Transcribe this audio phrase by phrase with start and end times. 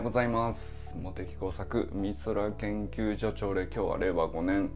[0.00, 0.94] ようございます。
[0.96, 4.70] 茂木工作美空研究所長で今日は令和5年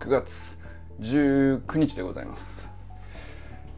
[0.00, 0.58] 9月
[0.98, 2.68] 19日でございます。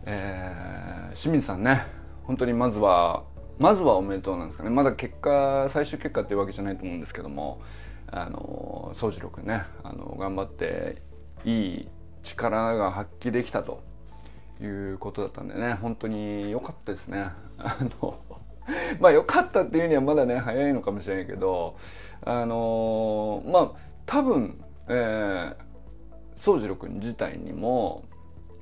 [0.06, 1.84] えー、清水さんね
[2.24, 3.24] 本当にまずは
[3.58, 4.70] まずはおめでとうなんですかね。
[4.70, 7.60] まだ結果最終結果っていうわけじゃないと思うんですけども
[8.06, 11.02] あの宗次郎君ねあの頑張って
[11.44, 11.88] いい
[12.22, 13.82] 力が発揮できたと
[14.58, 17.28] いうことだったんでね本当に良かったですね。
[17.58, 18.18] あの
[19.00, 21.76] まあ良かったっていうにはまだね早いのかもしれないけど
[22.24, 23.70] あのまあ
[24.06, 25.52] 多分、え、
[26.36, 28.04] 宗次郎君自体にも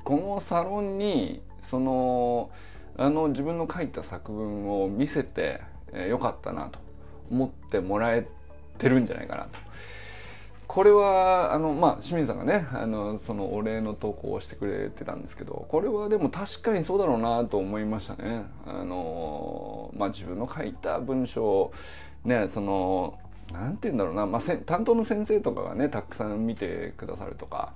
[0.04, 2.50] このサロンにその
[2.96, 5.60] あの自分の書いた作文を見せて、
[5.92, 6.78] えー、よかったなと
[7.30, 8.26] 思ってもらえ
[8.78, 9.65] てるんじゃないかなと。
[10.68, 18.44] これはあのまあ清水さんがねあのそのお礼の投稿をしてくれてたんですけどこれはでも確かにそうだろうなと思いましたね。
[18.66, 21.72] あのまあ自分の書いた文章を
[22.24, 23.18] ねその
[23.52, 27.72] なんて言うんだろうな、まあ、担当の先生とかがねたくさん見てくださるとか、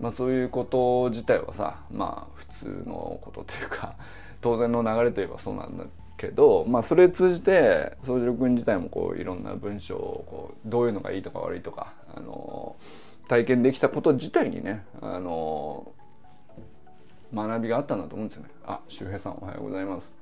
[0.00, 3.96] まあ、そういうこと自体はさまあ普通のことというか
[4.40, 5.84] 当然の流れといえばそうなんだ
[6.16, 12.76] けど、まあ、それ通じて宗次郎君自体もこういろんな文章をこうどういうのがいいとか悪いとか、あの
[13.28, 15.92] 体験できたこと自体にね、あの
[17.32, 18.50] 学びがあったんだと思うんですよね。
[18.64, 20.18] あ周平さんおはようございます。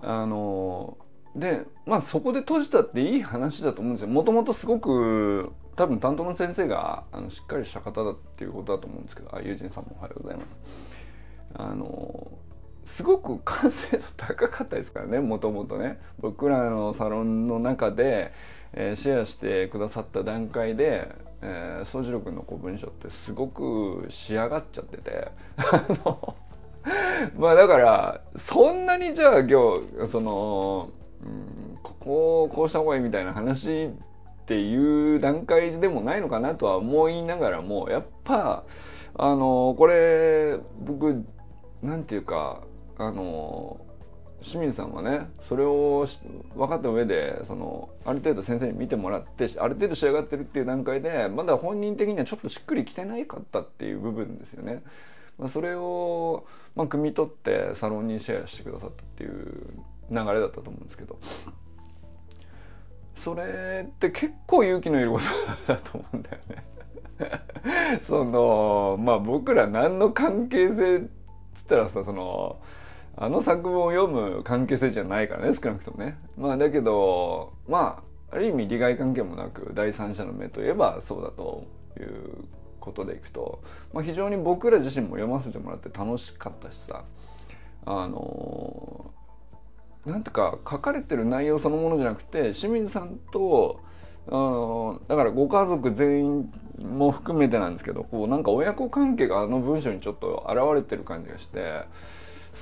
[0.00, 0.98] あの
[1.34, 4.08] でまあそこで閉じたっていい話だと思うんですよ。
[4.08, 10.56] もともとすごく多分担当の先生があのしっかりした方だっていうことだと思うんですけどあ友人さんもおはようございます。
[11.54, 12.30] あの
[12.84, 18.32] すごく完成度高かったですからねもともとね僕らのサロンの中で、
[18.74, 21.14] えー、シェアしてくださった段階で
[21.84, 25.28] 宗次郎君のこう文章ってすごく仕上がっちゃってて。
[27.38, 30.88] まあだからそんなにじゃあ今日その、
[31.24, 31.28] う
[31.74, 33.90] ん、ここをこうした方がいいみたいな話っ
[34.46, 38.64] ていう段階でもないのかなとは思いながらもやっぱ
[39.14, 41.24] あのこれ僕
[41.82, 42.62] なんていうか
[42.98, 43.80] あの
[44.42, 46.06] 清水さんはねそれを
[46.54, 54.82] 分かった上でそのある程度先生に見てもらってある程度仕上がってるっていう段階でまだ本人的にはちょっとしっくりきてないかったっていう部分ですよね。
[55.38, 56.44] まあ、それを、
[56.76, 59.32] まあ、汲み取ってサロンにシェアしてくださったっていう
[60.10, 61.18] 流れだったと思うんですけど
[63.16, 65.18] それって結構勇気のいるこ
[65.66, 66.64] とだと思うんだよね。
[68.02, 71.00] そのまあ僕ら何の関係性っ
[71.54, 72.60] つったらさその
[73.22, 76.18] あの作文を読む関係性じゃないからね少なくともね。
[76.36, 81.64] まあだけどまあある意味利害関係もなく第三者の目といえばそうだと
[82.00, 82.48] いう
[82.80, 83.62] ことでいくと、
[83.92, 87.04] まあ、非常に僕ら自身も読ませてもらって楽しかったしさ
[87.86, 89.12] あの
[90.04, 93.78] なんていうか書かれてる内容そのものじゃなくて清水さんと
[94.26, 101.84] だからご家族全員も含めてなんですけどこうなんか親子関係があの文章にちょっと現れてる感じがして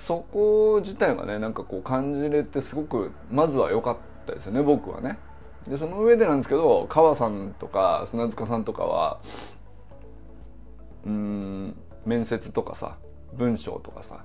[0.06, 3.96] そこ自体がねなんかこう感じれてすごくまずは良かっ
[4.26, 5.18] たですよね僕はね。
[5.68, 9.20] でその上でなんですけど川さんとか砂塚さんとかは
[11.04, 12.96] うん面接とかさ
[13.34, 14.24] 文章とかさ、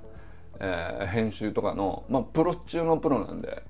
[0.59, 3.63] えー、編集とかのまあプロ中のプロなんで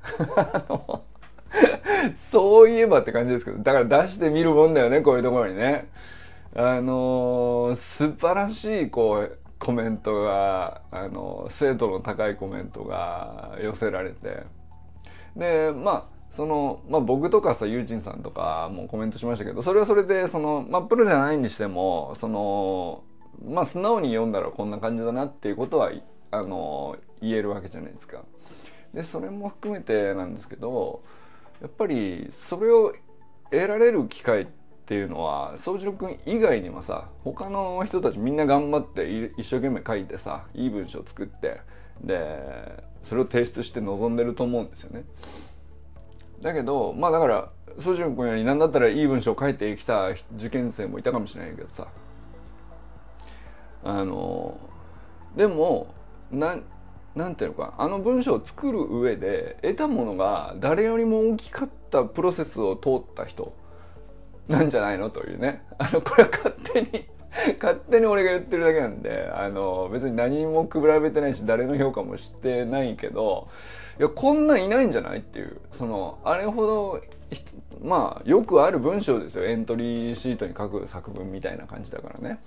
[2.16, 5.90] そういえばって感じですけどだから出してみるもんだよねこういうところにね。
[6.58, 14.44] あのー、素晴らしいこうコメントがあの精度の高いコメントが寄せられて
[15.36, 23.04] でまあその、まあ、僕とかさユーチンさんとかもコメントしましたけどそれはそれでその、まあ、プロじゃないにしてもその
[23.44, 25.92] まあ素直に読んだらこんな感じだなっていうことは
[26.32, 28.24] あの言えるわけじゃないですか。
[28.94, 31.04] でそれも含めてなんですけど
[31.62, 32.94] やっぱりそれを
[33.52, 41.60] 得られる機会ってっていうのは宗次郎君以外にもさ他の人たちみんな頑張って一生懸命書いてさいい文章を作って
[42.04, 45.04] でそれを提出して臨んでると思うんですよね。
[46.40, 47.50] だけどまあだから
[47.80, 51.88] 宗次郎君より何だったらいい文章を書いてきた受験生もいたかもしれないけどさ
[53.84, 54.60] あの
[55.36, 55.88] でも
[56.30, 56.58] な
[57.16, 63.56] なんていうのかあの文章を作る上で得たものが誰よりも大きかったプロセスを通った人
[64.48, 65.10] なんじゃないの？
[65.10, 65.64] というね。
[65.78, 67.06] あの、これは勝手に
[67.62, 73.48] 勝手に俺が言ってるだけなんで、あの、別に何も比べてないし、誰の評価もしてないけど、
[74.00, 77.02] いや、こんなんいないんじゃないっていう、その、あれほど、
[77.82, 79.46] まあ、よくある文章ですよ。
[79.46, 82.40] エントリーシートに書く作文みたいな感じだからね。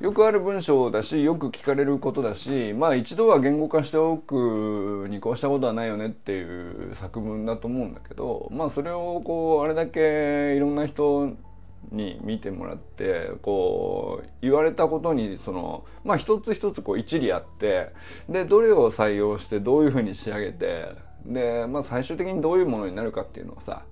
[0.00, 6.42] よくある文章だしよく聞かれることだしまあ一度は言語化しておくに越したことはないよねってい
[6.90, 11.34] う作文だと思うんだけどまあそれをこうあれだけいろんな人
[11.90, 17.92] に見てもらってこう言われたことにそのまあ一つ一つこう一理あって
[18.28, 20.90] でどれを採用してどういうふうに仕上げて
[21.24, 23.82] で、まあ、最終的にどういうものになるかっていうのはさ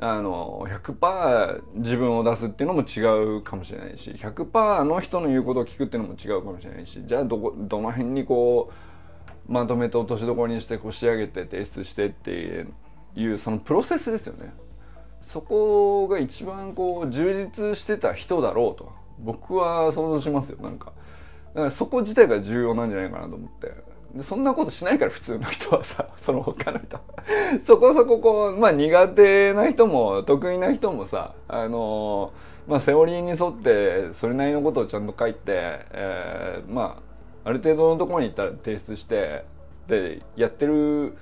[0.00, 8.70] あの100%自分を出すっていうのも違うかもしれないし100%の人の言うことを聞くっていうのも違うかもしれないしじゃあどこどの辺にこ
[9.48, 12.66] うまとめて落としどころにしてこう仕上げて提出してって
[13.16, 14.52] いうそのプロセスですよね。
[15.22, 20.92] そこが一番こう充実してた人だろうと僕は想像しますよなんか。
[21.54, 23.72] だからそこ自体が重要なんじゃないかなと思って
[24.14, 26.98] でそんなことしないから普通の人はさ その他の人。
[27.64, 32.32] そこそここうまあ苦手な人も得意な人もさあの
[32.66, 37.00] まあセオリーに沿ってそれなりのことをちゃんと書いて、えー、ま
[37.44, 39.44] あある程度のところに行ったら提出して
[39.86, 41.16] でやってる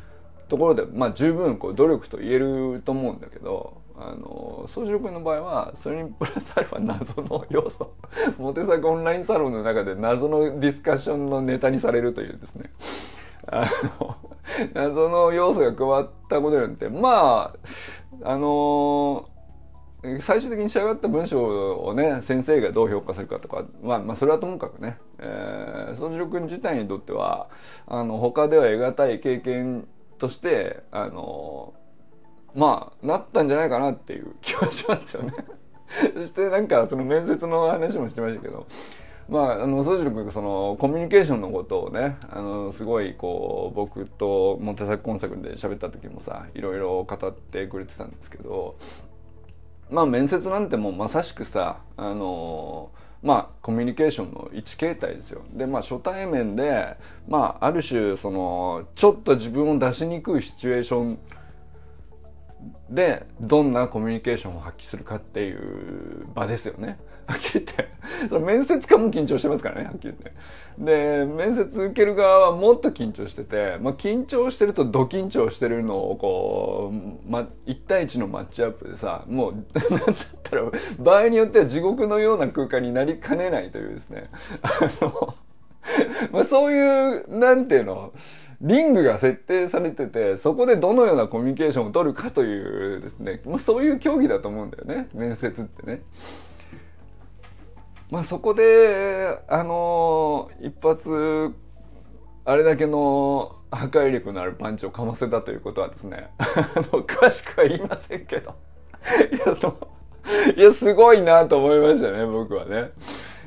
[0.49, 7.95] ところでまあ十分こう努力と言えると思うんだけどあの宗次郎君の場合はそれにプラスアルファ謎の要素
[8.39, 12.71] モテ作オンラインサロンの中で謎のディスカッションのネタにされるというですね。
[13.49, 13.71] あ
[14.01, 14.17] の
[14.75, 17.55] 謎の要素が加わったことによってま
[18.23, 19.29] ああの
[20.21, 27.49] 最終的に仕上がった文章をね先生がどう評価するかとか、まあ、まあそれはともかくね、宗次郎君自体にとっては
[27.87, 29.89] あの他では得難い経験
[30.19, 31.75] としてあの
[32.57, 35.35] まあなったんじゃないかなっていう 気はしますよね
[36.15, 38.67] そしてなんかその面接の話もしてましたけど
[39.29, 48.77] まあ、あの宗次郎君がそのコミュニケーションのことをねあのすごいこう僕とモテサコンサクで喋った時もさいろいろ語ってくれてたんですけど
[49.91, 52.91] まあ面接なんてもうまさしくさあの
[53.23, 55.43] まあコミュニケーションの一形態ですよ。
[55.53, 61.19] でまあ初対面でまあある種そのちょっと自分を出しにくいシチュエーション
[62.91, 66.99] でどんなコミュニケーションを発揮するかっていう場ですよね。
[67.27, 67.89] はっきり言って
[68.29, 70.33] その面接官も緊張してますからねはっきり言って。
[70.79, 79.53] で面接受ける側はもっと緊張してて、まあ、緊張してるとド緊張してるのをこう、ま、1対1のマッチアップでさもう
[79.91, 80.63] なんだったら
[81.01, 84.31] 場合によっては地獄のような空間になりかねないというですね
[84.63, 84.69] あ
[85.05, 85.35] の、
[86.31, 88.13] まあ、そういうなんていうの
[88.61, 96.03] リングが設定されててそこでどのようなコミュニケーションを取るかというですね、まあ、そういう競技だと思うんだよね面接ってね。
[98.11, 101.53] まあそこであの一発
[102.45, 106.45] あれだけの破壊力のあるパンチをかませたということはですね あ
[106.77, 108.55] の詳しくは言いませんけど
[109.33, 109.75] いや
[110.57, 112.93] いやすごいなと思いましたね僕はね。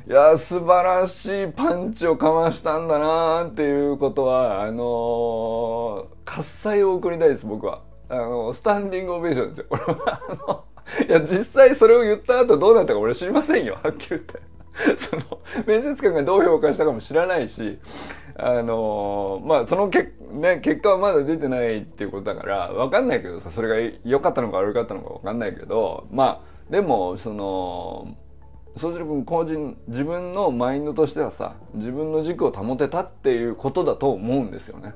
[0.09, 7.83] いや素晴らしいパンチをかましたんだなっていうことはあのー、喝采を送りたいです僕は。
[8.09, 9.65] あのスタンディングオベーションですよ。
[9.69, 10.63] 俺はあの
[11.07, 14.39] いや実際それを言った後どうなったか俺知りませんよはっきり言って。
[14.97, 15.21] その
[15.67, 17.77] 面接官がどう評価したかも知らないし
[18.35, 28.15] あのー、まあそのけ、ね、結果はまだ出てないっていうことだから分かんないけどさそれが良かったのか悪かったのか分かんないけどまあでもその
[28.75, 34.93] 宗次郎君個人自分のマインドとしてはさ自分の軸を保てたっていうことだと思うんですよね。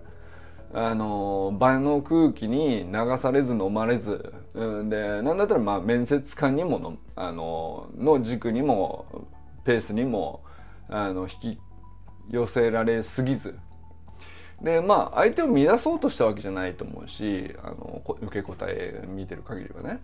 [0.75, 9.27] あの場の空気に流されず飲まれず、うん、でなんだったらまあ面接官にものあのの軸にも
[9.65, 10.43] ペースにも
[10.89, 11.59] あの引き
[12.31, 13.55] 寄せられすぎず
[14.63, 20.01] でまあ相手を乱そうとしたわけじゃないと思うしあの受け答え見てる限りはね。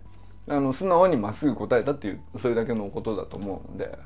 [0.50, 3.96] あの素直にまっすぐ答えたっていうそれだけのことだと思うので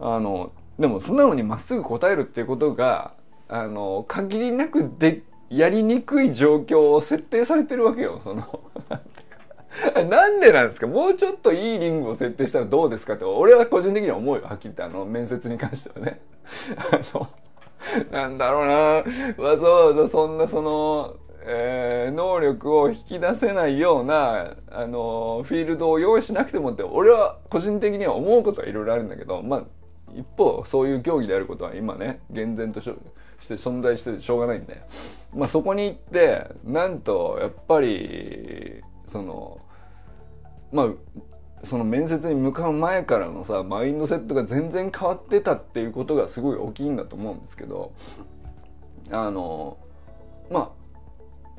[0.00, 3.14] あのでも素直にまっすぐ答えるっていうことが
[3.48, 8.60] あの限りなくでやりにくい状況を設定されてるわけよその。
[10.10, 10.86] なんでなんですか？
[10.86, 16.20] もうちょっといいリングを設定したらどうですかって俺は個人的には思うよはっきり言ってあの面接に関してはね。
[16.92, 17.28] あの
[18.10, 19.44] なんだろうな。
[19.44, 29.64] わざわざそんなそのえー、能力を引き出せないような、あのフィールドを用意しなくてもって俺は個人的には思うことはいろいろあるんだけどまあ
[30.14, 34.82] 一方そういう競技であることは今ね厳然として存在してしょうがないんで、
[35.34, 39.60] まあ、そこに行ってなんとやっぱりその
[40.70, 40.86] まあ
[41.64, 47.92] その面接に向かう前からのさマインドセットが全然変わってたっていうことがすごい大きいんだと思うんですけど
[49.10, 49.78] あの
[50.50, 50.81] まあ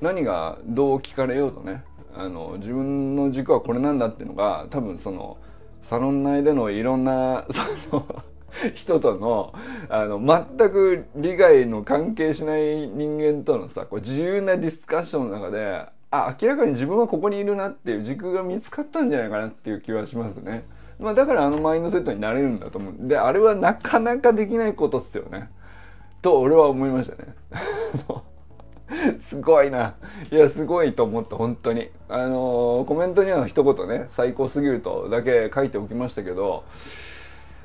[0.01, 1.83] 何がどう聞かれようとね
[2.15, 5.37] あの自分の軸はこれなんだっていうのが多分その
[5.83, 7.45] サロン内でのいろんな
[7.89, 8.23] その
[8.75, 9.53] 人との
[9.89, 20.63] あの全く利害の関係しない人間とのさこう自由なディスカッションの中であ明らかに自分はここにいるなっていう軸が見つかったんじゃないかなっていう気はしますね。
[20.99, 25.49] まあ、だからあのマインドセットになれるんだと思うんであれはなかなかできないことっすよね。
[26.21, 27.33] と俺は思いましたね。
[29.21, 29.95] すごいな。
[30.31, 31.89] いや、すごいと思った、本当に。
[32.09, 36.63] あの、コメントには一言ね、最高すぎるとだけ書いておきましたけど、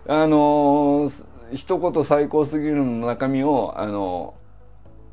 [0.07, 4.35] あのー、一言最高すぎるの中身を、あの、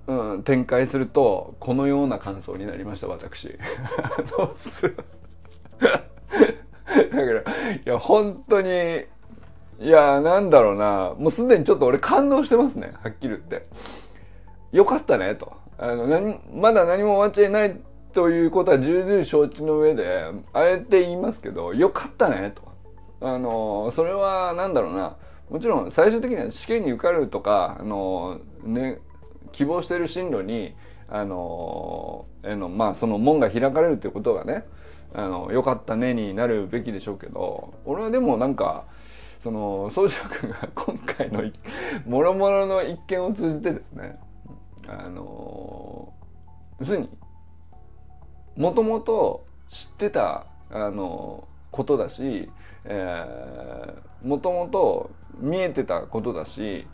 [0.07, 3.57] うん、展開すると、このような感想になりました、私。
[5.79, 7.43] だから、い
[7.83, 9.05] や、本当に、
[9.79, 13.67] いや、なんだろうな、もうすでにちょっと俺感動してますね、はっきり言って。
[14.71, 15.53] よかったね、と。
[15.77, 17.79] あの何まだ何も終わっちゃいない
[18.13, 22.63] ということは重々承知の上であえて言いますけどよかったねと。
[23.21, 25.17] あのそれは何だろうな。
[25.49, 28.99] もちろん最終的には試験に受かるとかあの、ね、
[29.51, 30.75] 希望している進路に
[31.07, 34.65] あのえのまあその門が開かれるっていうことがね
[35.13, 38.85] あのよかったねになるべきでしょうけど俺はでもなんか
[39.41, 41.43] その宗司君が今回の
[42.07, 44.17] もろもろの一件を通じてですね
[44.87, 46.13] あの
[46.79, 47.09] 要するに
[48.55, 52.49] もともと知ってたあのことだし
[54.23, 56.87] もともと見えてたことだし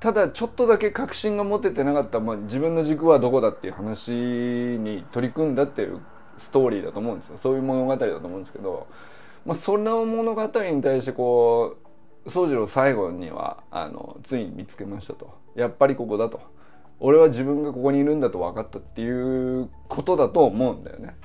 [0.00, 6.00] ただちょっとだけ確信が持ててなかった、まあ、自分の軸はどこだっていう話に取り組んだっていう
[6.38, 8.86] ストーリーだと思うんですよそういう物語だと思うんですけど、
[9.44, 11.78] まあ、その物語に対してこ
[12.24, 16.40] う宗次郎最後にはあのついに見つけましたとやっぱりここだと。
[17.00, 21.16] 俺は自分がここにいるんだと分かったっていうことだと思うんだよね。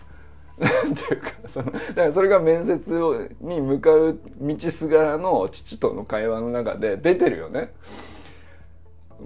[0.60, 2.94] っていうかそのだからそれが面接
[3.42, 7.74] に向かう道すがらの父との会話の中で出てるよね。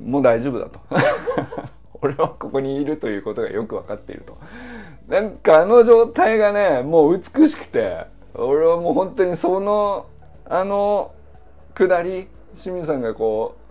[0.02, 0.80] もう大丈夫だと。
[2.02, 4.38] 俺はここにいるということがよく分かっていると。
[5.08, 10.06] なんかあの状態がねもう美しくて俺はもう本当にその
[10.46, 11.12] あの
[11.74, 13.67] 下り清水さんがこう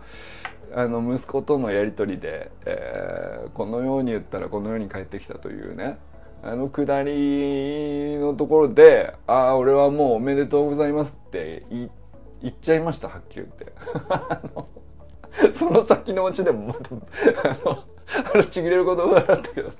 [0.77, 5.99] あの息子とのやり取りで、えー、このように言ったらこのように帰ってきたというね
[6.43, 11.91] あのくだりのところで「ああ俺はもうおめでとうございます」って言
[12.47, 13.73] っちゃいましたはっきり言って。
[15.59, 17.71] その先のうちでもまた
[18.33, 19.75] あのちぎれる言葉だったけどね。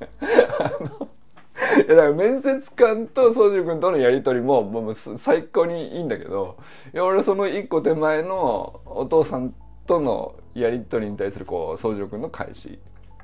[1.87, 6.57] いやだから面接官と宗司君とのやり取りももう最高にいいんだけど
[6.93, 9.55] いや俺その一個手前のお父さん
[9.87, 12.79] とのやり取りに対するこう宗次郎君の返し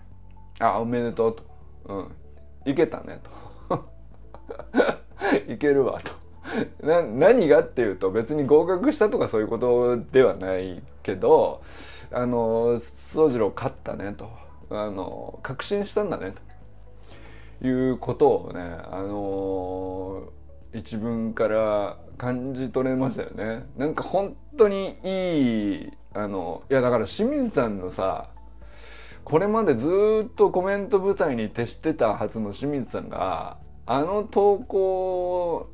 [0.61, 1.43] 「あおめでとう」と
[1.87, 2.13] 「うん。
[2.65, 3.21] いけたね」
[3.69, 3.85] と
[5.49, 6.13] 「いけるわ」と。
[6.87, 11.63] な何がっていうと別に合格したとかそういうことではないけど
[12.11, 14.29] あの宗次郎勝ったねと。
[14.75, 17.67] あの確信したんだねと。
[17.67, 18.61] いうことをね
[18.91, 20.25] あの
[20.75, 23.67] 一文から感じ取れましたよね。
[23.77, 28.31] なんか本当にいいあのいやだから清水さんのさ
[29.25, 35.71] これまでずっとコメント舞台に徹してたはずの清水さんがあの投稿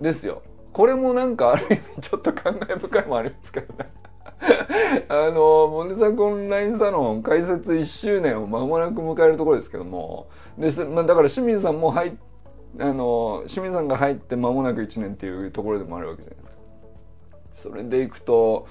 [0.00, 0.42] ですよ。
[0.72, 3.90] これもなんかある意味ちょっと感慨深いもありますけどね。
[5.08, 10.28] あのモネサクオンラインサロン開設1周年を間もなく迎えるところですけども。
[10.58, 12.18] で、まあ、だから清水さんも入
[12.78, 16.56] あの清水さんが入って間もなく1年っていうところでもあるわけじゃないですか。
[17.70, 18.66] それでいくと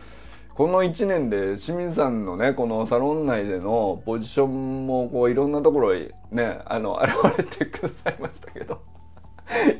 [0.55, 8.81] この1年で清水さんのねこのサロン内でのポジションもこういろんなところにねあの現れてくださいましたけど。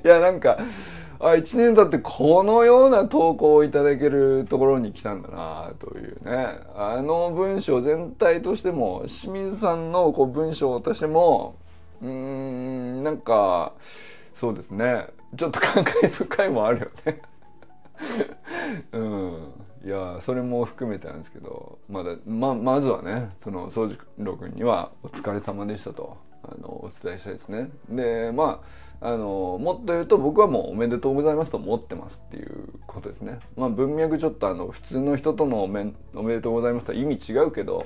[0.04, 0.60] いやなんか
[1.20, 6.60] あ1年経ってこのような投稿をいただけるところに来たんだなというね。
[6.76, 11.56] あの文章全体としても清水さんのこう文章としても
[12.02, 13.74] うーんなんか
[14.34, 15.08] そうですね。
[15.38, 17.22] ちょっと感慨深いもあるよね。
[18.92, 19.54] うん。
[19.86, 27.70] いやそれも含めてなんですけどまだままずはねその宗次郎君にはお疲れ様でしたとあのお伝えしたいですね。
[27.88, 28.64] でま
[29.02, 33.40] ああのもっと言うと僕はもうおめでとうございますと思ってますっていうことですね。
[33.56, 37.86] まあ文脈ちょっとあの普通の人とのおめおめでとうございますとは意味違うけど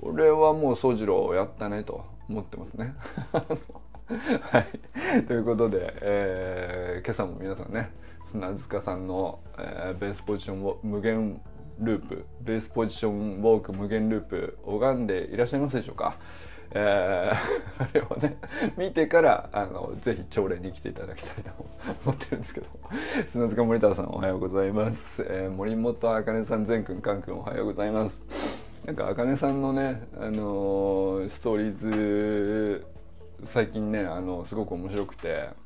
[0.00, 2.94] 俺はもう宗次郎やったねと思ってますね。
[4.40, 7.90] はい、ということで、えー、今朝も皆さんね
[8.26, 11.40] 砂塚さんの、えー、ベースポジション無限
[11.78, 16.16] ループベースポジションウォーク無限ループ拝んでいらっしゃいますでしょうか、
[16.72, 17.32] えー、
[17.84, 18.36] あれをね
[18.76, 21.50] 見てからあのぜひ朝礼に来ていただきたいと
[22.04, 22.66] 思ってるんですけど。
[23.26, 28.20] 砂塚森田さんおはようございます、えー、森本茜さん善くんかんくんおはようございます。
[28.84, 32.86] なんか茜さんのねあのー、ストーリーズ
[33.44, 35.65] 最近ねあのすごく面白くて。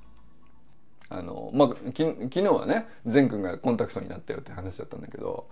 [1.10, 5.48] あのまあ昨日はね善くんがコンタクトになったよって話だったんだけど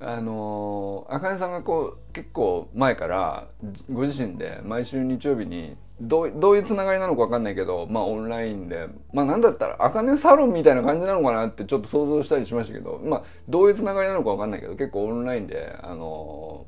[0.00, 3.48] あのあかねさんがこう結構前から
[3.92, 16.66] ご自身で毎週日曜日にどうどういうつながりなのか分かんないけどまあオンラインでまあなんだったらあかねサロンみたいな感じなのかなってちょっと想像したりしましたけどまあどういうつながりなのか分かんないけど結構オンラインであの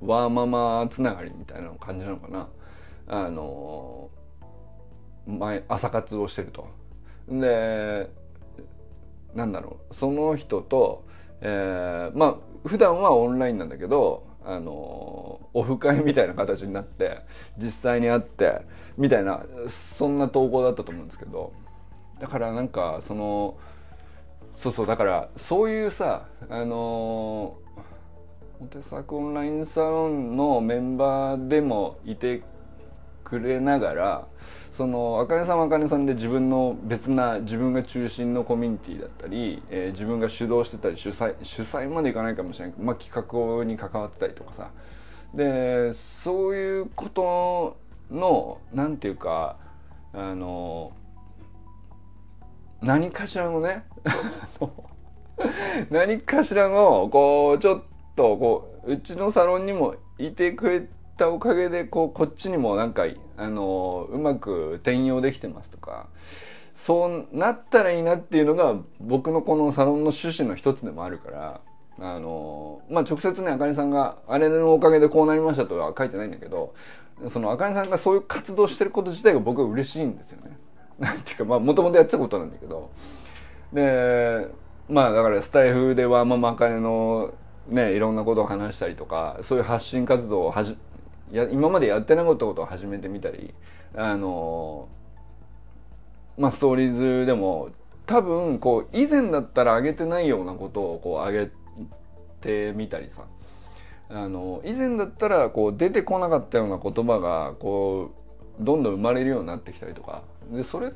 [0.00, 2.48] ワーママつながりみたいな感じなのかな
[3.06, 4.08] あの
[5.26, 6.79] 前朝活をしてると。
[7.30, 8.10] で
[9.34, 11.04] なんだろうその人と、
[11.40, 17.20] えー、まあ普段はオンラインなんだけどあのオフ会みたいな形になって
[17.58, 18.62] 実際に会って
[18.96, 19.44] みたいな
[19.96, 21.52] そんな投稿だったと思うんですけど
[22.18, 23.56] だからなんかその
[24.56, 27.56] そうそうだからそういうさあの
[28.60, 32.42] モテ作オンラインサロンのメンバーでもいて
[33.24, 34.26] くれながら
[34.80, 43.12] そのあかねさんはあかねさんで自分の別な自分が中心のコミュニティだったり、えー、自分が主導してたり主催主催までいかないかもしれないけど、まあ、企
[43.58, 44.70] 画に関わってたりとかさ。
[45.34, 47.76] でそういうこと
[48.10, 49.58] のなんていうか
[50.14, 50.92] あの
[52.80, 53.84] 何かしらのね
[55.92, 57.82] 何かしらのこうちょっ
[58.16, 63.04] とこううちのサロンにもいてくれてたおかげでこうこっちにもなんか
[63.36, 66.08] あのうまく転用できてますとか
[66.76, 71.60] そうなったらいいなっていうのが僕のこのサロンの趣旨の一つでもあるから
[71.98, 76.74] あのまあ直接ねあかねさんがあれのおかげでこうなりましたとは書いてないんだけど
[77.28, 80.56] そのあかねさんがそういう活動してること自体が僕は嬉しいんですよね。
[80.98, 82.90] なんていうかまあもともとやってたことなんだけど
[83.72, 84.48] で
[84.88, 87.32] まあだからスタイフではまああかねの
[87.68, 90.76] ねいろんなことを話したりとかそういう発信活動をはじ
[91.36, 93.54] や今までやってなかったことを始めてみたり
[93.94, 94.88] あの
[96.38, 97.70] まあストーリーズでも
[98.06, 101.50] 多分こう以前だったら上げてないようなことをこう上げ
[102.40, 103.24] てみたりさ。
[104.12, 108.10] あの以前だったらこう出てこなかったような言葉がこ
[108.60, 110.24] うどんどん生まれるようになってきたりとか。
[110.52, 110.92] でそれ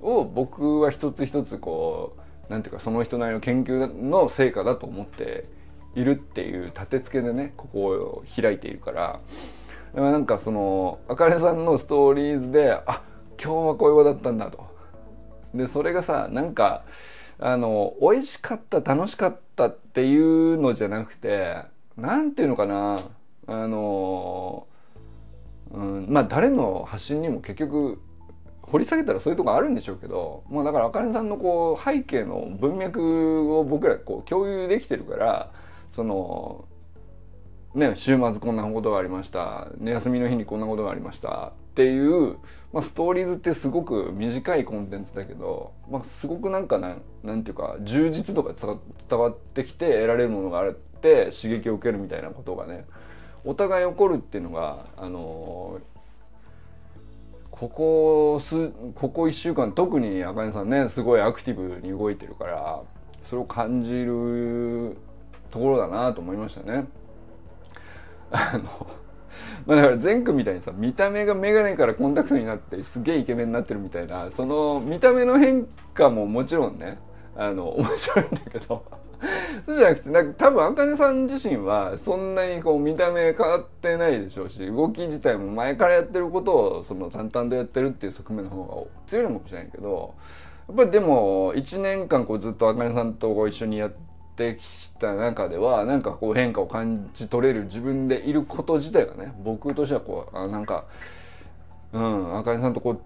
[0.00, 2.16] を僕は一つ一つこ
[2.48, 5.44] うなんていうかその人なりの研究の成果だと思って
[5.96, 9.20] いるっていう立て付けでねここを開いているから。
[9.94, 13.02] なんかそのあかねさんのストーリーズであ
[13.42, 14.72] 今日はこういう子だったんだと。
[15.54, 16.84] でそれがさなんか
[17.38, 21.56] あの美味しかった楽しかったっていうのじゃなくて
[21.96, 23.00] 何ていうのかな
[23.46, 24.66] あの、
[25.72, 28.00] うん、まあ誰の発信にも結局
[28.62, 35.50] 掘り下げたらそういうとこあるんでしょうけど、まあ、だからあかねさんのこう背景の文脈を僕らこう共有できてるから
[35.90, 36.64] その
[37.74, 42.36] ね、週末こんなことがありました、ね、休みの日にこんなことがありましたっていう、
[42.72, 52.84] まあ、ストーリーズってすごく短いコンテンツだけど、まあ、すごくなんかなんなんていうか充実度が伝わってきて得られるものがあって刺激を受けるみたいなことがね
[53.44, 55.80] お互い起こるっていうのがあの
[57.50, 62.82] ここすここ1週間特にあかねさんねすごいアクティブに動いてるから
[63.24, 64.98] それを感じる
[65.50, 66.86] ところだなと思いましたね。
[68.32, 68.86] あの
[69.66, 76.98] まあだから前区みたいにさ見た目が眼鏡からコンタクトになってすげえイケメンになってるみたいなその見た目の変化ももちろんね
[77.36, 78.84] あの 面白いんだけど
[79.66, 90.14] そうじゃなくてなんか多分あかねさん自身はそんなにこう見た目変わってないでしょうし動き自体も前からやってることをその淡々とやってるっていう側面の方が強いのかもしれないけど
[90.68, 100.86] やっぱりでも1年間こうずっとあかねさんと一緒にやってってきた中ではなんかこう変化を感じ取れる自分でいること自体がね僕としてはこうあなんか
[101.92, 103.02] うんあかねさんとこ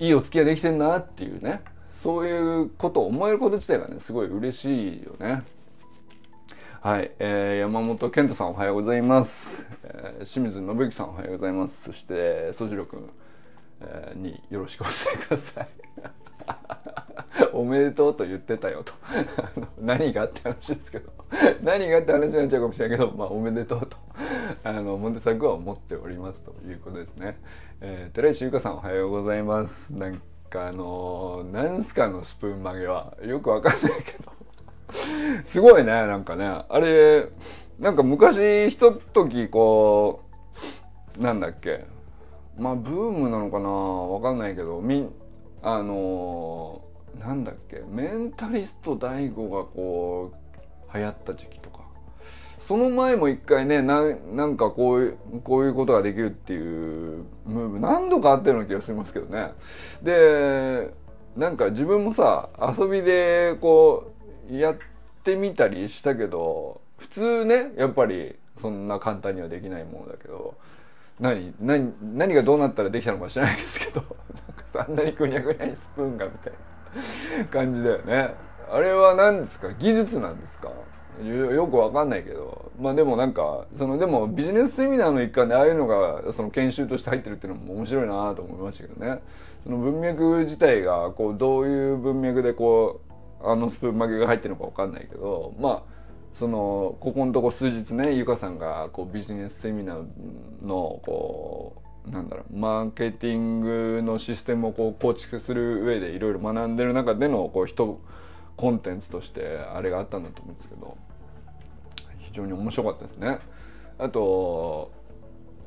[0.00, 1.62] ういいお付き合いできてんなっていうね
[2.02, 5.42] そういうことを思えること自体がねすごい嬉しいよね。
[6.82, 11.82] はい、えー、山本健太さんおはようございます、えー、清水信之さんおはようございます。
[11.84, 13.08] そして曽次郎君、
[13.80, 15.68] えー、によろしくお伝えください。
[17.52, 18.92] おめでとうと言ってたよと。
[19.80, 21.12] 何がって話ですけど。
[21.62, 23.96] 何がって話になっちゃうかもしれないけど、まあ、おめでとうと。
[24.62, 27.38] あのモンテ作は思っておりますということですね、
[27.80, 29.92] えー、寺石由香さんおはようございます。
[29.92, 33.14] なんかあのー、なんすかのスプーン曲げは。
[33.22, 34.32] よくわかんないけど。
[35.46, 36.64] すごいねなんかね。
[36.68, 37.28] あれ
[37.78, 40.22] なんか昔ひとときこ
[41.18, 41.86] うなんだっけ。
[42.56, 43.68] まあブームなのかな。
[43.68, 44.80] わかんないけど。
[44.80, 45.08] み
[45.64, 46.82] あの
[47.18, 50.32] なんだっけメンタリスト DAIGO がこ
[50.92, 51.84] う流行った時期とか。
[52.60, 54.00] その前も一回ねな
[54.46, 59.52] んかこういうこういうことができるっていうムーブ何度かあったような気がしますけどね。
[60.02, 60.90] で
[61.36, 62.48] なんか自分もさ
[62.78, 64.12] 遊びでこ
[64.50, 64.76] うやっ
[65.24, 70.54] てみたりしたけど普通ねやっぱりそんな簡単にはできないものだけど
[71.20, 74.02] 何何何がどうなったらできたのか知らないですけど。
[74.80, 76.52] あんなにくにゃくにゃにスプーンがみたい
[77.38, 78.34] な感じだよね。
[78.70, 79.72] あれは何ですか？
[79.74, 80.70] 技術なんですか？
[81.22, 82.72] よくわかんないけど。
[82.80, 89.20] まあでもなんかそのでもビジネスセミナーの一環でああいうのがその研修として入ってるっていうのも面白いなと思いましたけどね。
[89.62, 93.00] その文脈自体がこうどういう文脈でこ
[93.42, 95.94] うあのスプーン曲げが入ってるのかわかんないけどまあ
[96.34, 100.04] そのここのとこ数日ねゆかさんがこうビジネスセミナー
[100.66, 108.00] のこうなんだろうマーケティングのシステムをこう構築する上でいろいろ学んでる中でのこう人
[108.56, 110.96] コンテンツとしてあれがあったんだと思うんですけど
[112.18, 113.38] 非常に面白かったですね。
[113.98, 114.92] あと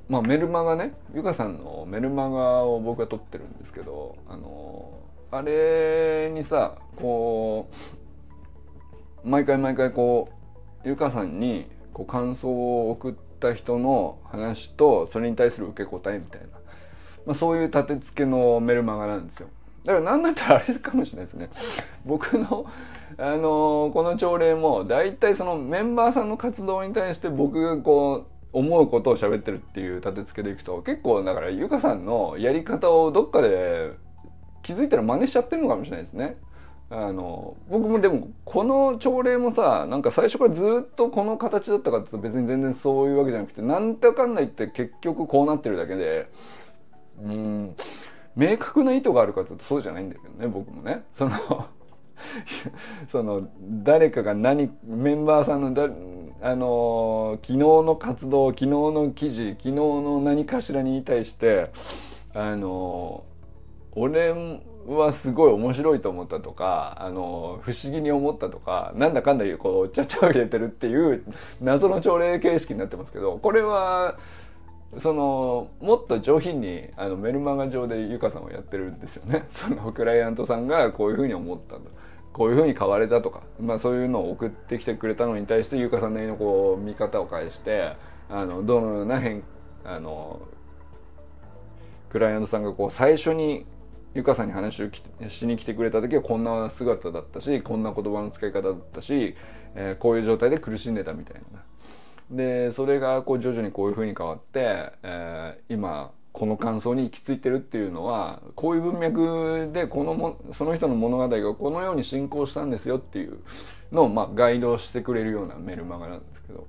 [0.09, 4.99] まあメルマガねゆかさんのメルマガを僕は撮ってるんですけどあの
[5.31, 7.69] あれにさこ
[9.23, 10.29] う毎回毎回こ
[10.85, 16.47] うゆかさんにこう感想を送った人の話とそれに対する受け答えみたいな、
[17.25, 19.49] まあ、そういう立て付けのメルマガなんですよ。
[19.85, 21.49] だから何だったらあれかもしれないですね。
[22.05, 22.65] 僕の、
[23.17, 33.91] あのー、この朝礼も大体そのメンバーさんの活動に対して僕がこう思うことを喋ってるっていう立て付けでいくと結構だからゆかさんのやり方をどっかで
[34.61, 36.37] 気づいたら真似しちゃってるのかもしれないですね。
[36.89, 46.29] あの僕もでもこの朝礼もさなんか最初からずっとこの形だったかってと別に全然そういうわけじゃなくてなんてわかんないって結局こうなってるだけで
[47.21, 47.75] うん
[48.37, 51.03] 明確な意図があるかっていうとそうじゃないんだけどね僕もね。
[51.11, 51.31] その
[53.09, 55.89] その誰かが何メンバーさんのだ
[56.41, 61.71] あの昨日の活動昨日の記事昨日の何かしらに対して
[62.33, 63.23] あの
[63.93, 64.33] 俺
[64.87, 71.23] はすごい面白いと思ったとかあの不思議に思ったとかなんだかんだいうこうちゃちゃを入れてるっていう
[71.61, 74.17] 謎の朝礼形式になってますけどこれは
[74.97, 79.45] そのもっと上品にあのメルマガ上でゆかさんはやってるんですよね。
[79.51, 81.91] そのクライアントさんがこういうふうに思ったんだ
[82.31, 87.93] こういうふうに買われたとか、まあ、そういうのを送ってきてくれたのに対してゆかさんなりのこう見方を返して
[88.29, 89.43] あのどのような変
[89.83, 90.39] あの
[92.09, 93.65] クライアントさんがこう最初に
[94.17, 94.89] ゆかさんに話を
[95.27, 99.35] しに来てくれた時はこんな姿だったしこんな言葉の使い方だったし、
[99.75, 101.63] えー、こういう状態で苦しんでたみたいな。
[102.31, 113.37] でそれがこう徐々にこういうふうに変わって、えー、今この感想に行き着いてるっていうのはこういう文脈でこのもその人の物語がこのように進行したんですよっていう
[113.91, 116.67] のをまあガイドしてくれるようなメルマガなんですけど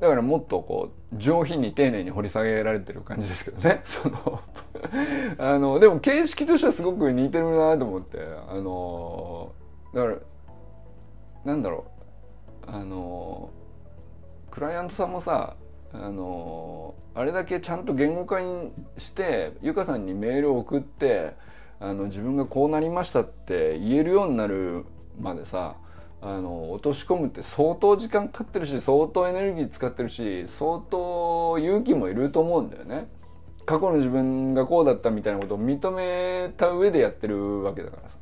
[0.00, 3.82] だからもっとこう上品に丁寧に掘り下げられてる感じですけどね。
[3.84, 4.40] その
[5.38, 8.18] あのでも形式としてはすごく似てるなと思って。
[8.48, 9.52] あの
[9.94, 10.16] だから
[11.44, 11.84] なんだろ
[12.66, 12.70] う。
[12.70, 13.50] あの
[14.50, 15.56] クライアントさんもさ
[15.92, 21.34] あのあれだけちゃんと言語化にしてゆかさんにメールを送って
[21.80, 24.84] あの自分がこうなりましたって言えるようになる
[25.18, 25.76] までさ
[26.22, 33.08] あの落とし込むって相当時間かかってるし相当エネルギー使ってるし相当勇気もいると思うんだよね。
[33.66, 38.18] 過去の自分がこうだったみたいなことを認めた上でやってるわけだからさ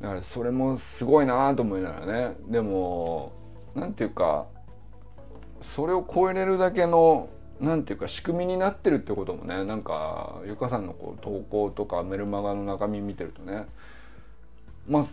[0.00, 3.32] だからそれもすごいなと思いながらねでも
[3.74, 4.46] 何て言うか
[5.60, 7.28] それを超えれるだけの
[7.60, 13.66] 何て言うか仕組みになってるってこともねなんかゆかさんのこう投稿とかメルマガの中身見てるとね
[14.88, 15.06] まあ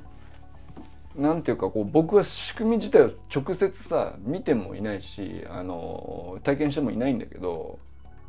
[1.18, 7.80] なんていうかこう僕は仕組み自体を直接さ見てもいないしあの体験してもいないんだけど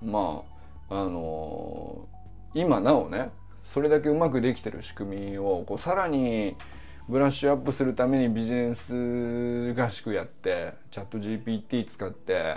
[0.03, 0.43] ま
[0.89, 2.09] ああの
[2.55, 3.31] 今なおね
[3.63, 6.57] それだけうまくできてる仕組みをこうさらに
[7.09, 12.57] ブラッシュアップするためにビジネス合宿やってチャット GPT 使って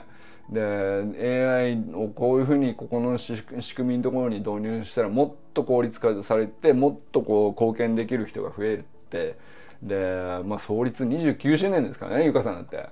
[0.50, 3.44] で AI をこういうふうにここの仕
[3.76, 9.38] 組みのところに導入したらもっと効率化されてもっとこう貢献できる人が増えるって
[9.84, 12.90] で、まあ、創立29周年ですからねゆかさんだって。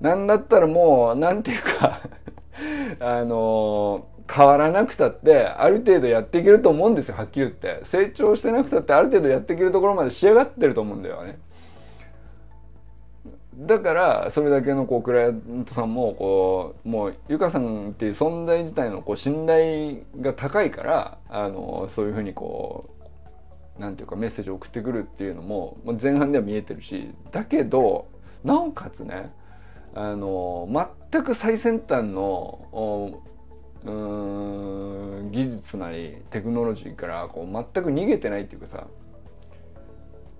[0.00, 2.00] なんだったらもうなんていうか
[3.00, 11.38] あの変わらなくたってある程度やっていけると思うんですよはっきり言って成長してなくたってある程度やっていけるところまで仕上がってると思うんだよね
[13.56, 22.97] だからそれだけのこうクライアントさんもこうもうゆかさんっていう存在自体のこう信頼が高いからあのそういうふうにこう
[23.78, 28.08] なんていうかメッセージを送ってくるっていうのも前半では見えてるしだけど
[28.44, 29.32] なおかつね
[29.94, 30.68] あの
[31.10, 33.22] 全く最先端の
[33.84, 38.86] うん技術なりテクノロジーからこう全く逃げてないっていうかさ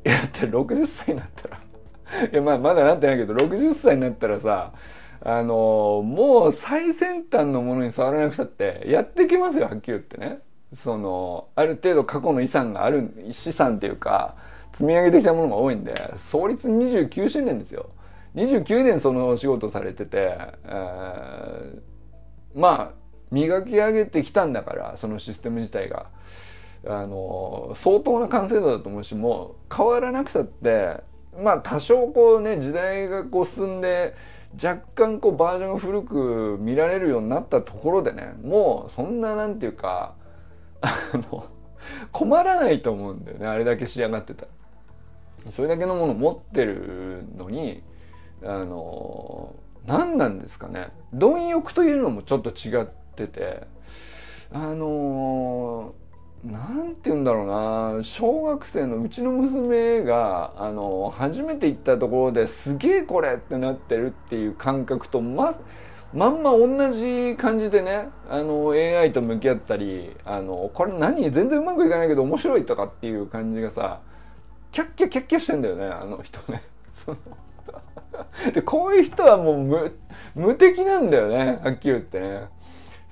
[0.04, 1.60] いやって60歳になったら
[2.26, 4.72] いやまあまだなってないけど60歳になったらさ
[5.20, 10.40] あのもう最先端のものに触らなくたってやってきますよはっきり言ってね。
[10.72, 14.36] そのある程度過去の遺産がある資産っていうか
[14.72, 17.90] 積み上げてきたものが多いんで創立29周年ですよ。
[18.34, 21.80] 29年そのお仕事されてて、えー、
[22.54, 22.98] まあ
[23.30, 26.06] 磨き上げてきたんだからそのシステム自体が。
[26.86, 31.02] あの相当な完成度だと思うしもう変わらなくたって
[31.42, 34.14] まあ多少こうね時代がこう進んで
[34.62, 40.14] 若干こうバージョン古く見られるようになったところでねもうそんななんていうか
[41.14, 41.46] の
[42.12, 44.46] 困らないと思うんだよねあれだけ仕上がってた
[45.50, 47.82] それだけのもの持ってるのに
[48.42, 49.54] あの
[49.86, 50.90] 何なんですかね。
[51.14, 53.66] 貪欲というのもちょっと違ってて
[54.52, 55.94] あの
[56.44, 58.04] なんて言うんだろうな。
[58.04, 65.54] 小学生のうちの娘があの初めて行ったところですげえこれってなってるっていう感覚とま
[66.14, 74.00] まんま同じ感じでねあの AI と向き合ったりあのこれ何全然うまくいかないけど面白いとかっていう感じがさ
[74.72, 76.62] キャッキャキャッキャしてんだよねあの人ね。
[78.52, 79.92] でこういう人はもう無
[80.34, 82.48] 無敵なんだよねはっきり言ってね。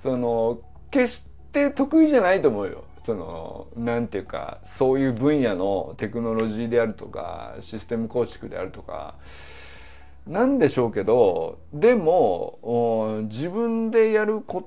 [0.03, 2.85] その決して得意じゃないと思うよ。
[3.05, 9.15] そのなんていうかそういう分野のテクノロジーであるとかシステム構築であるとか
[10.27, 14.67] なんでしょうけどでも自分でやる子っ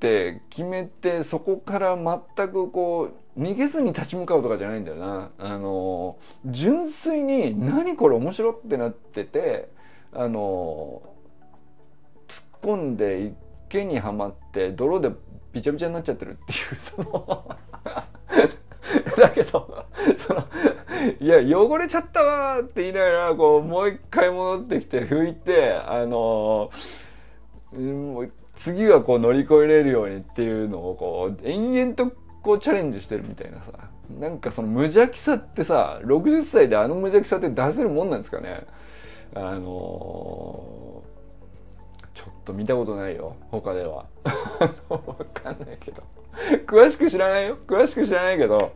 [0.00, 5.30] て決めてそこから全くこう逃げずに立ち向かうとかじゃないんだよな。
[5.38, 9.68] あの純粋に何これ面白ってなってて
[10.12, 11.02] あの
[12.28, 13.34] 突っ込んで
[13.68, 15.10] 池にはまって泥で
[15.52, 17.56] びちゃびちゃになっちゃってるっていうその
[19.18, 19.86] だけど
[20.16, 20.44] その
[21.20, 26.70] いや汚れちゃったわって言いながらこうもう一回戻ってきて拭いてあの
[28.56, 32.12] 次はこう乗り越えれるようにっていうのをこう延々と
[32.42, 33.72] こうチャレンジしてるみたいなさ。
[34.10, 38.66] なんかその無邪気さってさ60歳であの無邪気さって出せるもんなんですかね。
[39.34, 41.02] あの
[42.12, 44.06] ちょっと見たことないよ他では。
[44.88, 46.02] 分かんないけど。
[46.66, 47.56] 詳しく知らないよ。
[47.66, 48.72] 詳しく知らないけど。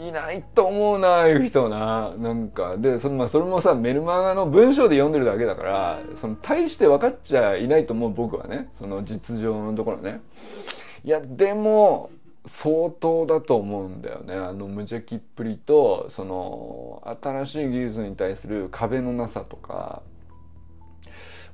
[0.00, 2.14] いないと思うなあいう人な。
[2.18, 8.68] なんかでその、まあ、それもさメルマガの文章で読んでるだけだからその大して分かっちゃいないと思う僕はね。
[8.72, 10.20] その実情のところね。
[11.04, 12.10] いやでも
[12.46, 14.34] 相当だと思うんだよね。
[14.34, 20.02] あの無邪気っぷりとその新しい技術に対する壁のなさとか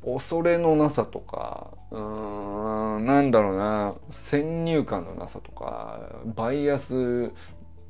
[0.04, 3.94] 恐れのなさとかうーんなんだろうな。
[4.10, 6.00] 先入観のなさとか
[6.34, 7.30] バイアス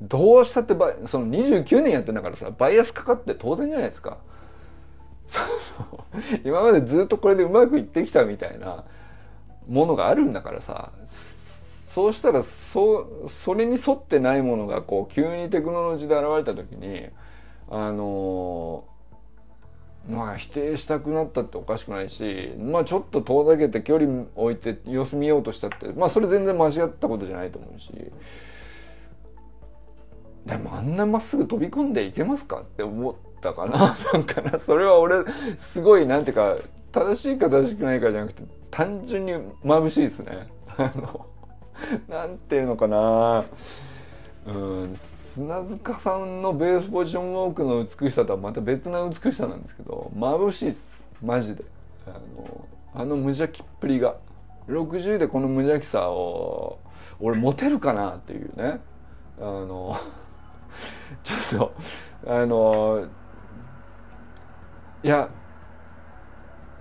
[0.01, 4.19] どうしたってバイその29年やってんだからさバイアスかかって当然じゃないですか。
[6.45, 8.85] 今までずっとこれでうまくいってきたみたいな
[9.69, 10.91] ものがあるんだからさ
[11.89, 17.09] そうしたらそそれに沿ってないものがこう急にテクノロジーで現れた時に
[17.69, 18.85] あの
[20.09, 27.93] まあ否定したくなったっておかしくないしまあちょっと遠ざけて距離置いて様子見ようとしたってまあそれ全然間違ったことじゃないと思うし
[30.51, 33.95] でもあんなまっすぐ飛び込んでいけますかって思ったかな。
[34.13, 35.25] なんかなそれは俺
[35.59, 36.57] すごいなんていうか
[36.93, 39.33] 正しいか正しくないかじゃなくて単純に
[39.65, 40.49] 眩しいですね。
[40.77, 41.27] あの
[42.09, 43.45] なんていうのかな。
[44.47, 44.97] うん
[45.35, 51.09] 砂塚さんのベースポジションウォークの美しさとはまた別な美しさなんですけど眩しいっす。
[51.23, 51.65] マジで。
[52.07, 54.17] あのあの無邪気っぷりが。
[54.69, 56.79] 60でこの無邪気さを
[57.19, 58.81] 俺モテるかなっていうね。
[59.39, 59.97] あの
[61.23, 61.73] ちょっ
[62.25, 63.07] とあの
[65.03, 65.31] いや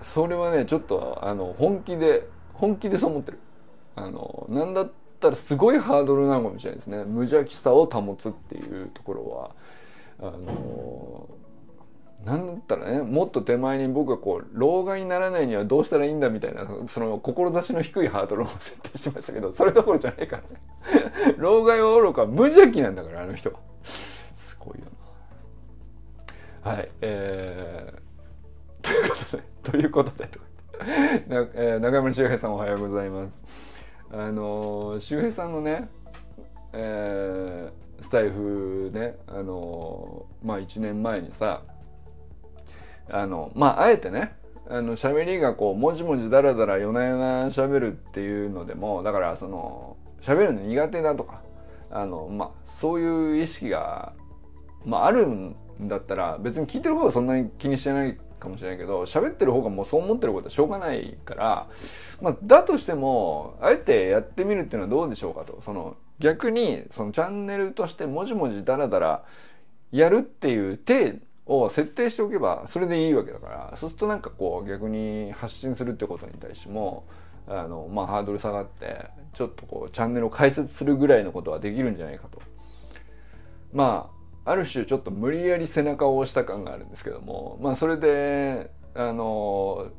[0.01, 3.39] それはねちょっとあの本気で本気でそう思ってる。
[3.95, 7.03] あのなんだったらすごいハードルなのかもしれないですね。
[7.03, 9.51] 無邪気さを保つっていうところは。
[10.21, 11.29] あの
[12.25, 20.49] なんだったらねもっと手前に僕はこう老害にならないにはどうしたらいいんだみたいなその志の低いハードルを設定しましたけどそれどころじゃないからね。
[21.37, 23.59] 老害はおろか無邪気なんだからあの人は。
[24.33, 24.85] すごいよ
[26.63, 26.71] な。
[26.71, 30.45] はいえー、 ということでということでとか
[31.27, 33.43] な、えー、中村修平さんおはようございます。
[34.11, 35.87] あのー、周平さんのね、
[36.73, 41.61] えー、スタイフねあのー、まあ1年前にさ
[43.09, 44.35] あのまああえてね
[44.67, 51.41] あの喋りがこうもじもじだらだら夜な夜な喋るっていうのでもだからその喋るの苦手だとか
[51.91, 54.13] あのまあそういう意識が、
[54.85, 61.67] まあ、あるんだったら別に聞いてる方はそんなに気にしてないかもしれないけど喋ってる方がもうそう思ってることはしょうがないから、
[62.21, 65.61] まあ、だとしてもあえてやってみるっていうのはどうでしょうかと。
[65.63, 69.23] その逆にそのチャンネルとしてもじもじだらだら
[69.91, 77.05] やるっていう手を設定しておけばそれでいいわけだからそうするとなんかこう逆に発信するってことに対しても
[77.49, 82.41] あのまあハードル下がってちょっとこうチャンネルを開設するぐらいのことはできるんじゃないかと。
[83.73, 84.09] ま
[84.45, 89.91] あある種ちょっと無理やり背中を押した感があるんですけどもまあそれであの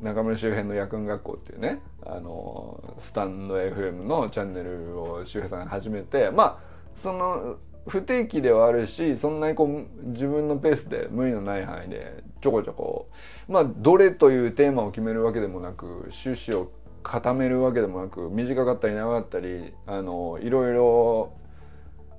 [0.00, 13.08] 中村周辺の夜間学校っていうねあのスタンド FM のチャンネルを周平さんが始めてまあその不定期ではあるしそんなにこう自分のペースで無理のない範囲でちょこちょこ
[13.48, 16.70] まあどれというテーマを決めるわけでもなく趣旨を
[17.02, 21.32] 固めるわけでもなく短かったり長かったりあのいろいろ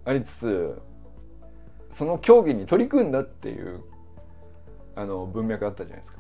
[0.06, 0.82] ありつつ
[1.92, 3.84] その競技に取り組んだっていう
[4.96, 6.20] あの文脈あったじゃないですか。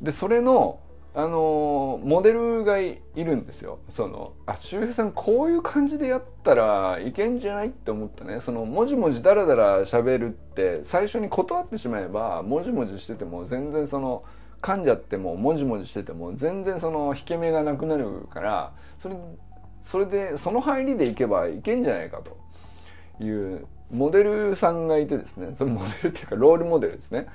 [0.00, 0.80] でそれの
[1.12, 3.80] あのモデルがいるんですよ。
[3.88, 14.24] そのあ周平さんこういう感じでやったらいけんじゃないって思ったねそのもじもじだらだら喋るって最初に断ってしまえばもじもじしてても全然その
[14.62, 19.16] 噛んじゃってももじもじしてても全然その引け目がなくなるからそれ
[19.82, 22.38] それでその入りでいけばいけんじゃないかと。
[23.24, 25.54] いうモデルさんがいてですね。
[25.54, 27.26] それモデルっていうかロールモデルですね。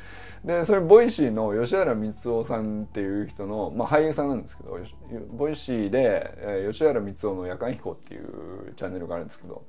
[0.43, 4.77] でそれ Voicy の吉原光夫さんっていう人の、まあ、俳優さんなんですけど
[5.31, 9.63] Voicy で、え、吉原光夫の「夜間飛行」っていうチャンネルがあるんですけど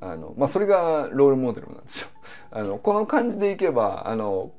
[0.00, 2.08] あの、まあ、それがロールモデルなんですよ。
[2.50, 4.52] あのこの感じでいけばあの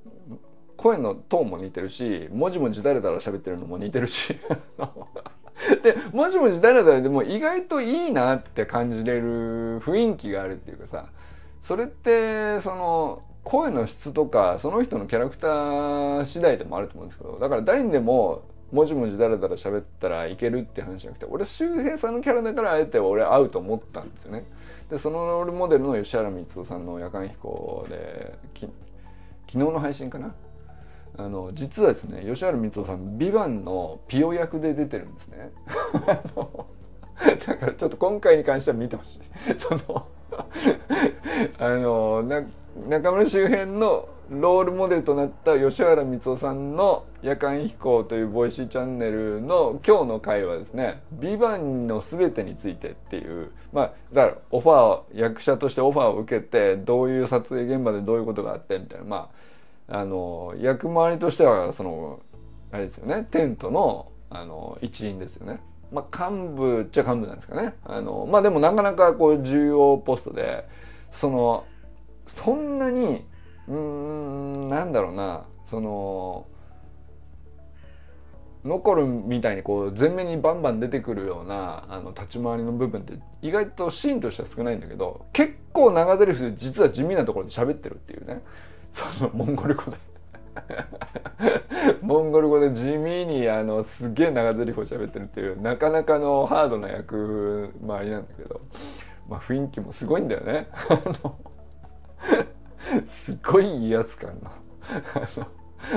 [0.78, 4.38] 声のトーンも似てるしもじもじだらだら喋ってるのも似てるし
[5.84, 11.10] でもじもじだらだらでも意外といいなって感じれる雰囲気があるっていうかさ
[11.62, 24.46] それってその声の質とかその人のキャラクター次第でもあると思うんですけどだから誰にでももじもじだらだら喋ったらいけるって話じゃなくて俺周平さんのキャラだからあえて俺合うと思ったんですよね。
[24.90, 28.70] でそのロールモデルの吉原光夫さんの「夜間飛行で」昨
[29.48, 30.36] 日の配信かな？
[31.18, 35.52] あの実はですね吉原光夫さん「VIVANT のピヨ役で出てるんですね。
[37.48, 39.20] だからちょっと今回に関しては見てほしい。
[39.58, 40.06] その
[41.60, 42.24] あの
[42.88, 59.57] 中村周辺のロールモデルとなった吉原光夫さんの「夜間飛行」という Voicy チャンネルの今日の回はですね「VIVANT の全てについてっていうまあだからオファー役者としてオファーを受けてどういう撮影現場でどういうことがあってみたいなまあ
[59.88, 62.20] あの役回りとしてはその
[62.72, 65.62] あれですよねテントのあの一員ですよね。
[65.92, 67.76] まあ幹部っちゃ幹部なんですかね。
[67.86, 70.68] あのまあでもなかなかこう重要ポストで
[71.12, 71.66] その
[72.28, 73.26] そんなに
[73.68, 76.46] うんなんだろうなその
[78.66, 88.42] 残るみたいにこう前面にバンバン出てくるようなあの立ち回りの部分って意外とシーンとしては少ないんだけど結構長台詞で実は地味なところで喋ってるっていうね
[88.92, 89.98] そのモンゴル語で
[92.02, 98.62] モンゴル語で地味にあのすげえ長台詞を喋ってるっていうなかなかのハードな役回りなんだけど、
[99.30, 100.68] まあ、雰囲気もすごいんだよね。
[103.08, 104.50] すごい威圧感の。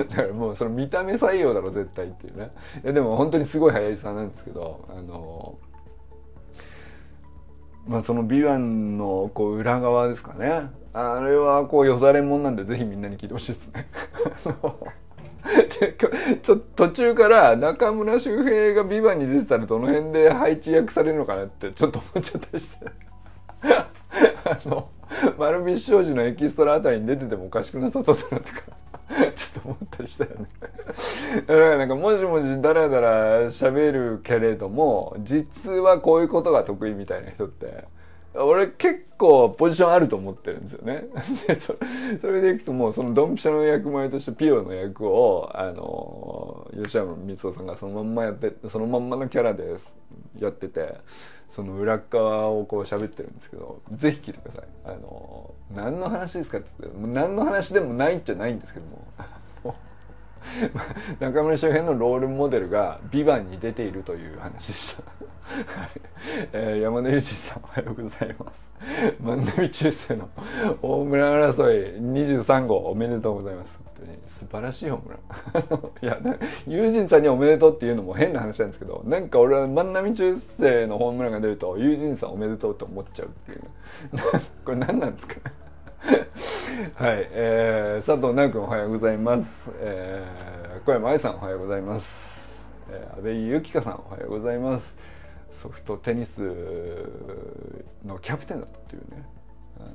[0.08, 2.50] だからもうその見た目採用だろ絶対っていうね
[2.84, 5.58] いやでも本当にすごい速いさんなんですけどあの
[7.86, 13.88] まあその「ヴィランのこう裏側ですかねあれはこうよだれもんなんでぜひみんなに聞いてほしいですね。
[16.42, 22.86] ちょっと途中から中村周平が「ビバに出てたらどの辺で配置役されるのかなってちょっと思っちゃったりして。
[24.44, 24.88] あの
[25.38, 28.62] 丸菱商事のエキストラあたりに出ててもおかしくなさそうだなってか
[29.34, 30.46] ちょっと思ったりしたよね。
[31.46, 37.84] だからなんかもじもじだらだら喋るけれども実はこういうことが得意みたいな人って
[38.34, 41.06] 俺結構ポジションあると思ってるんですよね。
[41.48, 41.76] でそ
[42.28, 49.74] れでいくともうそのドンピシャの役前としてピオの役をあの吉山光夫さんがそのまんまやってそのまんまのキャラで
[50.38, 50.94] やってて
[51.48, 54.64] その裏側をこう喋ってるんですけどぜひ聞いてください。
[54.84, 59.08] あの何の話ですかっつって何の話でもないっちゃないんですけども
[61.20, 65.02] 中村翔平のロールモデルが「ビバンに出ているという話でした、
[65.80, 65.90] はい。
[66.52, 68.70] えー、山田裕二さんおはようございます。
[69.20, 70.28] 万波中世の
[70.80, 73.78] ホームラン争い23号おめでとうございます。
[73.98, 75.90] 本当に素晴らしいホームラン。
[76.02, 83.60] いや友人さんにおめでとうっていうのも変な話なんですけどなんか俺は万波中世のホームランが出ると友人さんおめでとうって思っちゃうっていう。
[84.64, 85.34] これ何なんですか？
[86.00, 92.06] はい、えー、佐藤直君おはようございます、えー、小山愛さんおはようございます、
[92.88, 94.96] えー、安倍由紀香さんおはようございます。
[95.50, 96.40] ソフトテニス
[98.06, 99.26] のキャプテンだったっていうね。
[99.78, 99.90] あの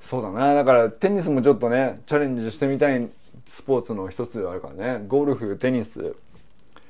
[0.00, 0.54] そうだな。
[0.54, 3.08] だからテニスもちょっとねチャレンジしてみたい
[3.44, 5.04] スポーツの一つではあるからね。
[5.06, 6.14] ゴルフテニス。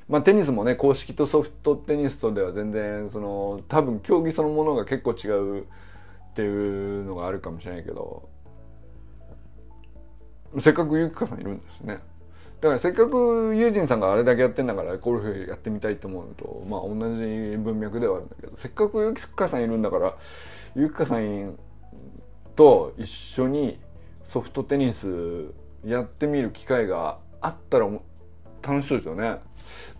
[0.07, 5.65] まあテニスもね公式とソフトテニスとでは全然その多分競技そのものが結構違う
[6.37, 8.29] っていうのがあるかもしれないけど
[10.59, 11.99] せっかくゆきかさんいるんですね
[12.61, 20.15] だからせっかくユージンさんがあれだけやってんだからゴルフやってみたいと思うとまあ同じ文脈ではあるんだけどせっかくゆきかさんいるんだから
[20.75, 21.57] ゆきかさん
[22.55, 23.79] と一緒に
[24.31, 25.07] ソフトテニス
[25.83, 27.89] やってみる機会があったら
[28.61, 29.37] 楽しそうですよね。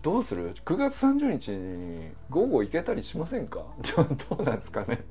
[0.02, 3.64] どうする ?9 月30日に午後行けたりしませんか？
[3.82, 5.04] ちょっとどうなんですかね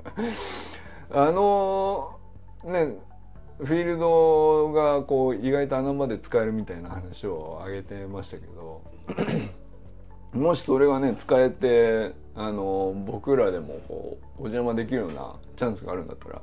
[1.12, 2.18] あの
[2.64, 2.96] ね
[3.60, 8.82] フィールドがこう意外と穴まで使えるみたいな話を挙げてましたけど
[10.38, 16.42] もしそれがね使えてあの僕らでもこうお邪魔できるようなチャンスがあるんだったら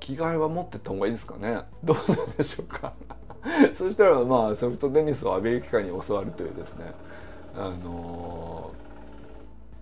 [0.00, 1.62] 着替えは持ってった方がいいですかね？
[1.82, 2.92] どうなんでしょうか？
[3.72, 6.92] そしたらまあソフトテニスを阿部由紀香に教わるというですね
[7.56, 8.70] あの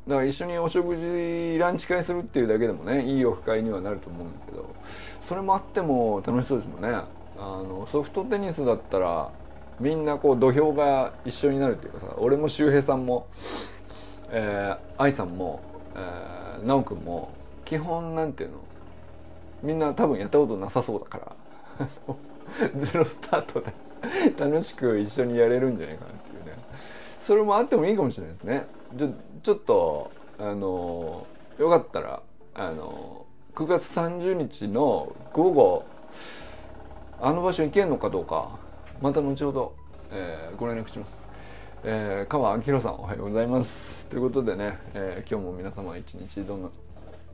[0.08, 4.74] だから一緒にお食事ランチ会するっていうだけでもねいいオフ会にはなると思うんだけど
[5.22, 6.88] それもあっても楽しそうですもんね。
[7.38, 9.30] あのソフトテニスだったら
[9.80, 13.26] みんなこう土俵が一緒になるっていうかさ俺も周平さんも、
[14.30, 15.60] えー、愛さんも、
[15.96, 17.32] えー、直君も
[17.64, 18.58] 基本なんていうの
[19.62, 21.34] みんな多分やったことなさそうだか
[21.80, 21.86] ら
[22.76, 23.72] ゼロスタートで
[24.38, 26.62] 楽しく一緒にやれるんじゃないかなっていうね。
[27.18, 28.66] それもあってもいいかもしれないですね。
[29.42, 31.26] ちょっとあの
[31.58, 32.22] よかったら
[32.54, 35.84] あの9月30日の午後
[37.20, 38.58] あの場所行けんのかどうか
[39.00, 39.74] また後ほど、
[40.10, 41.16] えー、ご連絡します、
[41.84, 44.02] えー、川明宏さんおはようございます。
[44.10, 46.70] ということでね、えー、今日も皆様一日どんな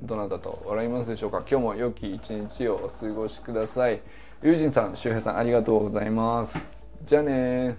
[0.00, 1.38] どなたと笑いますでしょうか。
[1.38, 4.00] 今日も良き一日をお過ごしください。
[4.42, 6.58] 友人さん周平さんありがとうございます。
[7.04, 7.76] じゃあね